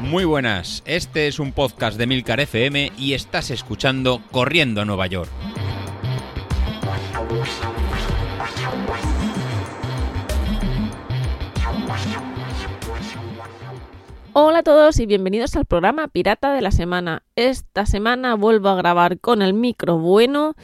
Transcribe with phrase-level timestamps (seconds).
[0.00, 5.06] Muy buenas, este es un podcast de Milcar FM y estás escuchando Corriendo a Nueva
[5.08, 5.30] York.
[14.38, 17.22] Hola a todos y bienvenidos al programa Pirata de la Semana.
[17.36, 20.54] Esta semana vuelvo a grabar con el micro bueno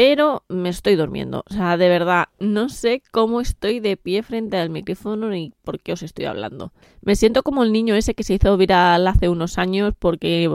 [0.00, 1.44] pero me estoy durmiendo.
[1.50, 5.78] O sea, de verdad, no sé cómo estoy de pie frente al micrófono ni por
[5.78, 6.72] qué os estoy hablando.
[7.02, 10.48] Me siento como el niño ese que se hizo viral hace unos años porque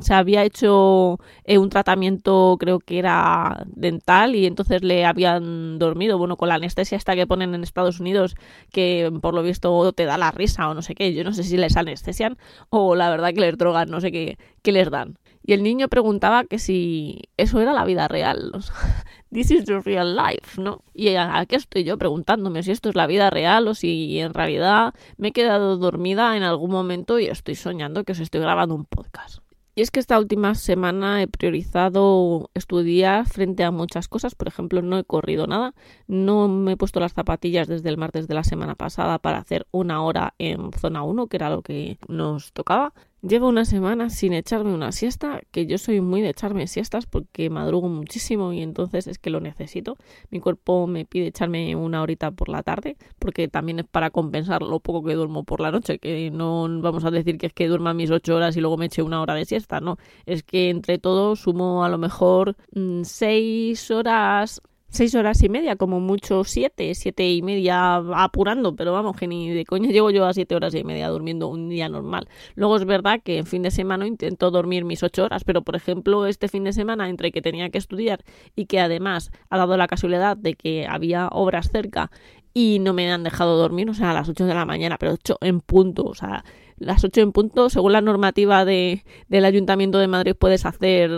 [0.00, 6.18] se había hecho eh, un tratamiento, creo que era dental, y entonces le habían dormido,
[6.18, 8.34] bueno, con la anestesia esta que ponen en Estados Unidos,
[8.72, 11.14] que por lo visto te da la risa o no sé qué.
[11.14, 12.36] Yo no sé si les anestesian
[12.68, 15.18] o la verdad que les drogan, no sé qué, qué les dan.
[15.48, 18.52] Y el niño preguntaba que si eso era la vida real.
[19.32, 20.84] This is the real life, ¿no?
[20.92, 24.92] Y aquí estoy yo preguntándome si esto es la vida real o si en realidad
[25.16, 28.84] me he quedado dormida en algún momento y estoy soñando que os estoy grabando un
[28.84, 29.38] podcast.
[29.74, 34.34] Y es que esta última semana he priorizado estudiar frente a muchas cosas.
[34.34, 35.72] Por ejemplo, no he corrido nada.
[36.08, 39.68] No me he puesto las zapatillas desde el martes de la semana pasada para hacer
[39.70, 42.92] una hora en zona 1, que era lo que nos tocaba.
[43.20, 47.50] Llevo una semana sin echarme una siesta, que yo soy muy de echarme siestas porque
[47.50, 49.96] madrugo muchísimo y entonces es que lo necesito.
[50.30, 54.62] Mi cuerpo me pide echarme una horita por la tarde, porque también es para compensar
[54.62, 57.66] lo poco que duermo por la noche, que no vamos a decir que es que
[57.66, 59.96] duerma mis ocho horas y luego me eche una hora de siesta, no.
[60.24, 65.76] Es que entre todo sumo a lo mejor mm, seis horas seis horas y media,
[65.76, 70.24] como mucho siete, siete y media apurando, pero vamos, que ni de coña llego yo
[70.26, 72.28] a siete horas y media durmiendo un día normal.
[72.54, 75.76] Luego es verdad que en fin de semana intento dormir mis ocho horas, pero por
[75.76, 78.24] ejemplo este fin de semana entre que tenía que estudiar
[78.56, 82.10] y que además ha dado la casualidad de que había obras cerca
[82.54, 85.12] y no me han dejado dormir, o sea, a las ocho de la mañana, pero
[85.12, 86.44] ocho en punto, o sea,
[86.78, 91.10] las ocho en punto, según la normativa de, del Ayuntamiento de Madrid puedes hacer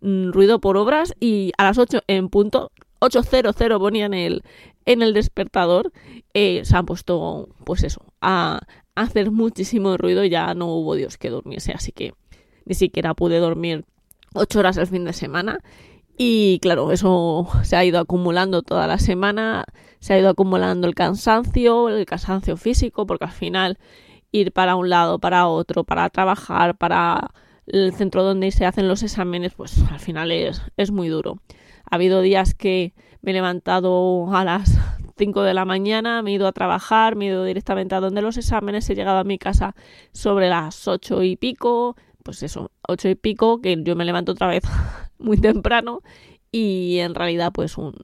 [0.00, 4.42] mm, ruido por obras y a las ocho en punto 800 ponía en el,
[4.84, 5.92] en el despertador,
[6.34, 8.60] eh, se han puesto, pues eso, a,
[8.94, 12.14] hacer muchísimo ruido ya no hubo Dios que durmiese, así que
[12.64, 13.84] ni siquiera pude dormir
[14.34, 15.60] 8 horas el fin de semana.
[16.20, 19.64] Y claro, eso se ha ido acumulando toda la semana,
[20.00, 23.78] se ha ido acumulando el cansancio, el cansancio físico, porque al final
[24.32, 27.30] ir para un lado, para otro, para trabajar, para
[27.66, 31.38] el centro donde se hacen los exámenes, pues al final es, es muy duro.
[31.90, 34.78] Ha habido días que me he levantado a las
[35.16, 38.22] 5 de la mañana, me he ido a trabajar, me he ido directamente a donde
[38.22, 39.74] los exámenes, he llegado a mi casa
[40.12, 44.46] sobre las 8 y pico, pues eso, 8 y pico, que yo me levanto otra
[44.46, 44.62] vez
[45.18, 46.02] muy temprano
[46.52, 47.94] y en realidad pues un,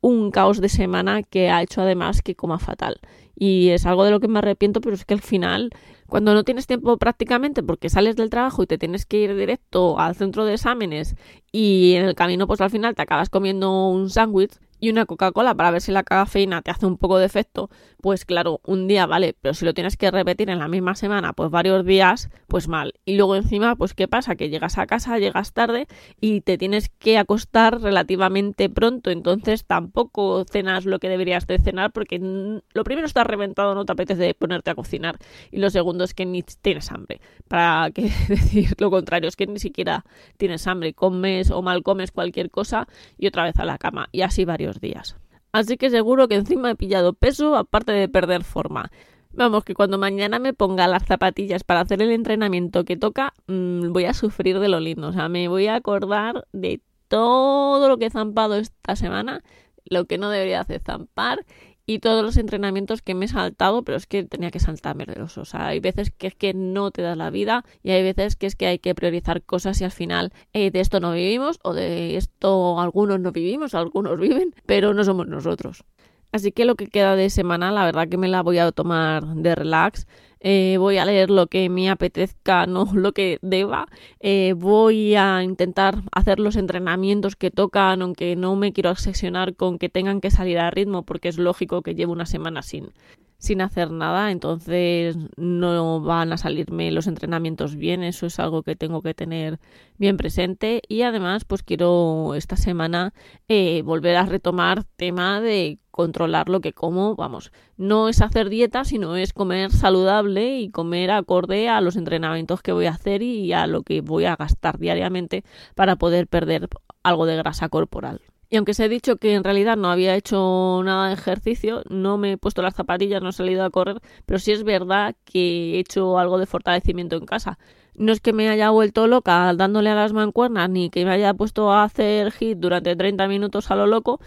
[0.00, 3.00] un caos de semana que ha hecho además que coma fatal.
[3.34, 5.70] Y es algo de lo que me arrepiento, pero es que al final
[6.10, 9.98] cuando no tienes tiempo prácticamente porque sales del trabajo y te tienes que ir directo
[9.98, 11.16] al centro de exámenes
[11.52, 15.54] y en el camino pues al final te acabas comiendo un sándwich, y una Coca-Cola
[15.54, 17.70] para ver si la cafeína te hace un poco de efecto,
[18.00, 21.32] pues claro, un día vale, pero si lo tienes que repetir en la misma semana,
[21.32, 22.94] pues varios días, pues mal.
[23.04, 24.36] Y luego encima, pues ¿qué pasa?
[24.36, 25.86] Que llegas a casa, llegas tarde
[26.20, 31.92] y te tienes que acostar relativamente pronto, entonces tampoco cenas lo que deberías de cenar
[31.92, 35.18] porque lo primero está reventado, no te apetece ponerte a cocinar
[35.50, 37.20] y lo segundo es que ni tienes hambre.
[37.48, 37.90] Para
[38.28, 40.04] decir lo contrario, es que ni siquiera
[40.36, 44.22] tienes hambre, comes o mal comes cualquier cosa y otra vez a la cama y
[44.22, 45.16] así varios días.
[45.52, 48.90] Así que seguro que encima he pillado peso aparte de perder forma.
[49.32, 53.92] Vamos, que cuando mañana me ponga las zapatillas para hacer el entrenamiento que toca, mm,
[53.92, 55.08] voy a sufrir de lo lindo.
[55.08, 59.42] O sea, me voy a acordar de todo lo que he zampado esta semana,
[59.84, 61.44] lo que no debería hacer zampar
[61.90, 65.16] y todos los entrenamientos que me he saltado, pero es que tenía que saltarme de
[65.16, 65.36] los.
[65.38, 68.36] O sea, hay veces que es que no te das la vida y hay veces
[68.36, 71.58] que es que hay que priorizar cosas y al final eh, de esto no vivimos
[71.64, 75.84] o de esto algunos no vivimos, algunos viven, pero no somos nosotros.
[76.30, 79.26] Así que lo que queda de semana, la verdad que me la voy a tomar
[79.26, 80.06] de relax.
[80.40, 83.86] Eh, voy a leer lo que me apetezca, no lo que deba.
[84.20, 89.78] Eh, voy a intentar hacer los entrenamientos que tocan, aunque no me quiero obsesionar con
[89.78, 92.92] que tengan que salir a ritmo, porque es lógico que llevo una semana sin,
[93.40, 98.76] sin hacer nada, entonces no van a salirme los entrenamientos bien, eso es algo que
[98.76, 99.58] tengo que tener
[99.96, 103.14] bien presente y además pues quiero esta semana
[103.48, 108.84] eh, volver a retomar tema de controlar lo que como, vamos, no es hacer dieta,
[108.84, 113.52] sino es comer saludable y comer acorde a los entrenamientos que voy a hacer y
[113.52, 115.44] a lo que voy a gastar diariamente
[115.74, 116.68] para poder perder
[117.02, 118.22] algo de grasa corporal.
[118.48, 122.16] Y aunque se he dicho que en realidad no había hecho nada de ejercicio, no
[122.16, 125.76] me he puesto las zapatillas, no he salido a correr, pero sí es verdad que
[125.76, 127.58] he hecho algo de fortalecimiento en casa.
[127.94, 131.34] No es que me haya vuelto loca dándole a las mancuernas, ni que me haya
[131.34, 134.20] puesto a hacer hit durante 30 minutos a lo loco,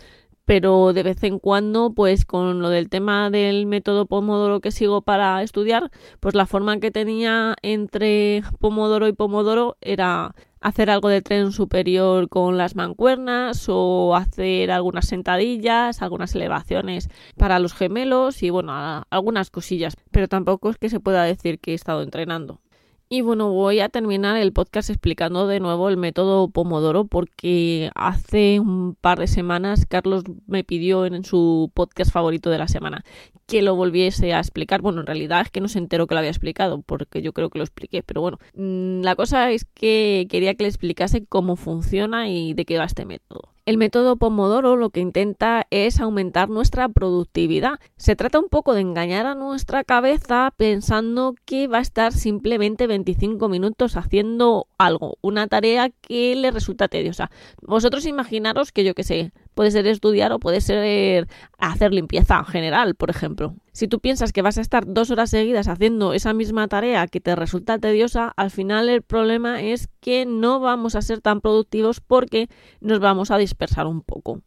[0.45, 5.01] pero de vez en cuando, pues con lo del tema del método Pomodoro que sigo
[5.01, 11.22] para estudiar, pues la forma que tenía entre Pomodoro y Pomodoro era hacer algo de
[11.22, 18.50] tren superior con las mancuernas o hacer algunas sentadillas, algunas elevaciones para los gemelos y
[18.50, 22.62] bueno, algunas cosillas, pero tampoco es que se pueda decir que he estado entrenando.
[23.10, 28.60] Y bueno, voy a terminar el podcast explicando de nuevo el método Pomodoro porque hace
[28.60, 33.04] un par de semanas Carlos me pidió en su podcast favorito de la semana
[33.46, 34.82] que lo volviese a explicar.
[34.82, 37.50] Bueno, en realidad es que no se enteró que lo había explicado porque yo creo
[37.50, 41.56] que lo expliqué, pero bueno, mm, la cosa es que quería que le explicase cómo
[41.56, 43.54] funciona y de qué va este método.
[43.65, 47.80] El método Pomodoro lo que intenta es aumentar nuestra productividad.
[47.95, 52.88] Se trata un poco de engañar a nuestra cabeza pensando que va a estar simplemente
[52.88, 57.31] 25 minutos haciendo algo, una tarea que le resulta tediosa.
[57.62, 62.95] Vosotros imaginaros que yo que sé, puede ser estudiar o puede ser hacer limpieza general,
[62.95, 63.56] por ejemplo.
[63.74, 67.20] Si tú piensas que vas a estar dos horas seguidas haciendo esa misma tarea que
[67.20, 72.00] te resulta tediosa, al final el problema es que no vamos a ser tan productivos
[72.00, 72.50] porque
[72.81, 74.42] nos vamos a dispersar un poco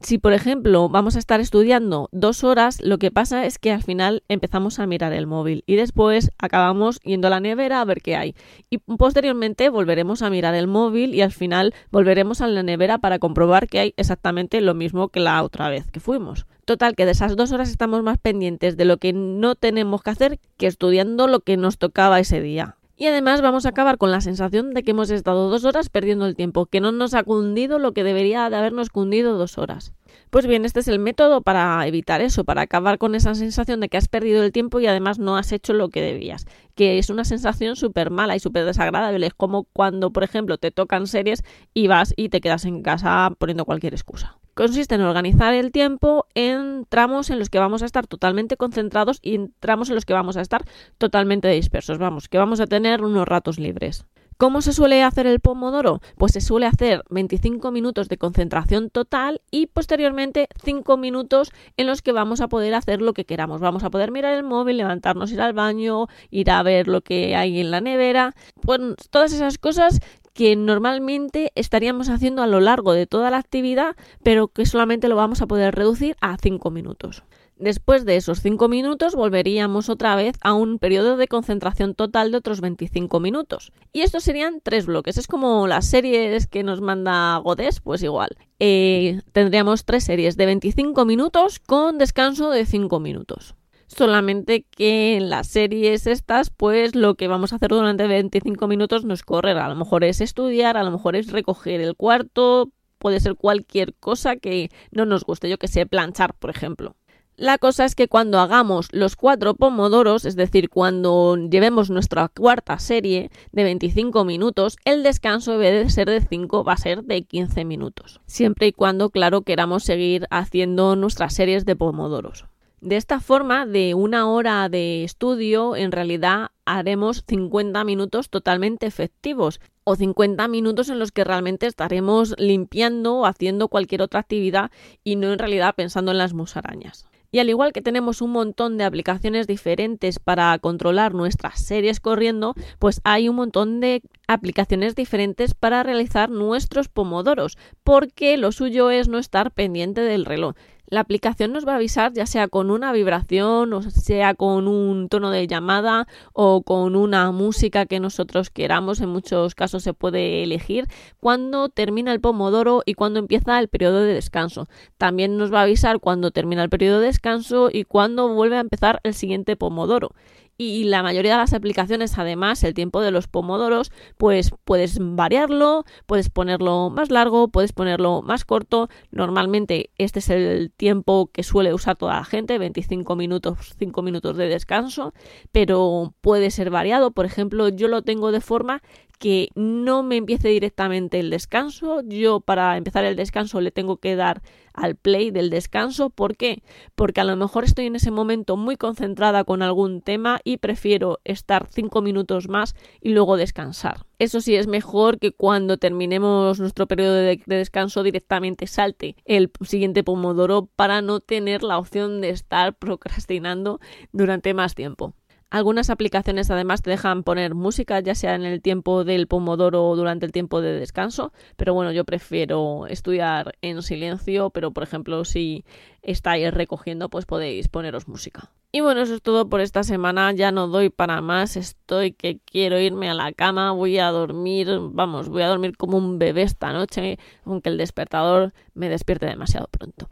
[0.00, 3.82] si por ejemplo vamos a estar estudiando dos horas, lo que pasa es que al
[3.82, 8.00] final empezamos a mirar el móvil y después acabamos yendo a la nevera a ver
[8.00, 8.34] qué hay.
[8.70, 13.18] Y posteriormente volveremos a mirar el móvil y al final volveremos a la nevera para
[13.18, 16.46] comprobar que hay exactamente lo mismo que la otra vez que fuimos.
[16.64, 20.10] Total, que de esas dos horas estamos más pendientes de lo que no tenemos que
[20.10, 22.76] hacer que estudiando lo que nos tocaba ese día.
[23.00, 26.26] Y además vamos a acabar con la sensación de que hemos estado dos horas perdiendo
[26.26, 29.94] el tiempo, que no nos ha cundido lo que debería de habernos cundido dos horas.
[30.30, 33.88] Pues bien, este es el método para evitar eso, para acabar con esa sensación de
[33.88, 36.46] que has perdido el tiempo y además no has hecho lo que debías,
[36.76, 39.26] que es una sensación súper mala y súper desagradable.
[39.26, 41.42] Es como cuando, por ejemplo, te tocan series
[41.74, 46.26] y vas y te quedas en casa poniendo cualquier excusa consiste en organizar el tiempo
[46.34, 50.04] en tramos en los que vamos a estar totalmente concentrados y en tramos en los
[50.04, 50.64] que vamos a estar
[50.98, 51.96] totalmente dispersos.
[51.96, 54.04] Vamos, que vamos a tener unos ratos libres.
[54.40, 56.00] ¿Cómo se suele hacer el pomodoro?
[56.16, 62.00] Pues se suele hacer 25 minutos de concentración total y posteriormente 5 minutos en los
[62.00, 63.60] que vamos a poder hacer lo que queramos.
[63.60, 67.36] Vamos a poder mirar el móvil, levantarnos, ir al baño, ir a ver lo que
[67.36, 68.34] hay en la nevera.
[68.62, 70.00] Pues todas esas cosas
[70.32, 75.16] que normalmente estaríamos haciendo a lo largo de toda la actividad, pero que solamente lo
[75.16, 77.24] vamos a poder reducir a 5 minutos.
[77.60, 82.38] Después de esos 5 minutos volveríamos otra vez a un periodo de concentración total de
[82.38, 83.70] otros 25 minutos.
[83.92, 85.18] Y estos serían tres bloques.
[85.18, 88.30] Es como las series que nos manda Godés, pues igual.
[88.60, 93.54] Eh, tendríamos tres series de 25 minutos con descanso de 5 minutos.
[93.88, 99.04] Solamente que en las series estas, pues lo que vamos a hacer durante 25 minutos
[99.04, 99.58] no es correr.
[99.58, 103.92] A lo mejor es estudiar, a lo mejor es recoger el cuarto, puede ser cualquier
[103.96, 105.50] cosa que no nos guste.
[105.50, 106.96] Yo que sé, planchar, por ejemplo.
[107.40, 112.78] La cosa es que cuando hagamos los cuatro pomodoros, es decir, cuando llevemos nuestra cuarta
[112.78, 117.22] serie de 25 minutos, el descanso debe de ser de 5, va a ser de
[117.22, 118.20] 15 minutos.
[118.26, 122.44] Siempre y cuando, claro, queramos seguir haciendo nuestras series de pomodoros.
[122.82, 129.62] De esta forma, de una hora de estudio, en realidad haremos 50 minutos totalmente efectivos
[129.84, 134.70] o 50 minutos en los que realmente estaremos limpiando o haciendo cualquier otra actividad
[135.04, 137.09] y no en realidad pensando en las musarañas.
[137.32, 142.54] Y al igual que tenemos un montón de aplicaciones diferentes para controlar nuestras series corriendo,
[142.78, 149.08] pues hay un montón de aplicaciones diferentes para realizar nuestros pomodoros, porque lo suyo es
[149.08, 150.54] no estar pendiente del reloj.
[150.90, 155.08] La aplicación nos va a avisar ya sea con una vibración o sea con un
[155.08, 159.00] tono de llamada o con una música que nosotros queramos.
[159.00, 160.88] En muchos casos se puede elegir
[161.20, 164.68] cuando termina el pomodoro y cuando empieza el periodo de descanso.
[164.98, 168.60] También nos va a avisar cuando termina el periodo de descanso y cuando vuelve a
[168.60, 170.10] empezar el siguiente pomodoro
[170.60, 175.86] y la mayoría de las aplicaciones además el tiempo de los pomodoros pues puedes variarlo,
[176.04, 178.90] puedes ponerlo más largo, puedes ponerlo más corto.
[179.10, 184.36] Normalmente este es el tiempo que suele usar toda la gente, 25 minutos, 5 minutos
[184.36, 185.14] de descanso,
[185.50, 187.12] pero puede ser variado.
[187.12, 188.82] Por ejemplo, yo lo tengo de forma
[189.20, 192.00] que no me empiece directamente el descanso.
[192.00, 194.40] Yo para empezar el descanso le tengo que dar
[194.72, 196.08] al play del descanso.
[196.08, 196.62] ¿Por qué?
[196.94, 201.20] Porque a lo mejor estoy en ese momento muy concentrada con algún tema y prefiero
[201.24, 204.06] estar cinco minutos más y luego descansar.
[204.18, 210.02] Eso sí es mejor que cuando terminemos nuestro periodo de, descanso directamente salte el siguiente
[210.02, 213.80] pomodoro para no tener la opción de estar procrastinando
[214.12, 215.14] durante más tiempo.
[215.50, 219.96] Algunas aplicaciones además te dejan poner música, ya sea en el tiempo del pomodoro o
[219.96, 225.24] durante el tiempo de descanso, pero bueno, yo prefiero estudiar en silencio, pero por ejemplo
[225.24, 225.64] si
[226.02, 228.52] estáis recogiendo, pues podéis poneros música.
[228.70, 232.38] Y bueno, eso es todo por esta semana, ya no doy para más, estoy que
[232.44, 236.42] quiero irme a la cama, voy a dormir, vamos, voy a dormir como un bebé
[236.42, 240.08] esta noche, aunque el despertador me despierte demasiado pronto.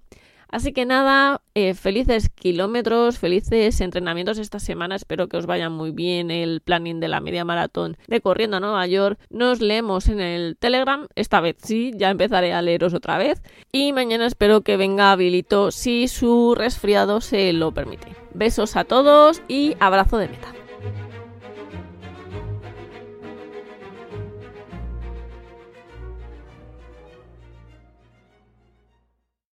[0.51, 4.97] Así que nada, eh, felices kilómetros, felices entrenamientos esta semana.
[4.97, 8.61] Espero que os vaya muy bien el planning de la media maratón de Corriendo a
[8.61, 9.19] Nueva York.
[9.31, 11.07] Nos leemos en el Telegram.
[11.15, 13.43] Esta vez sí, ya empezaré a leeros otra vez.
[13.73, 18.17] Y mañana espero que venga habilito si su resfriado se lo permite.
[18.35, 20.58] Besos a todos y abrazo de meta.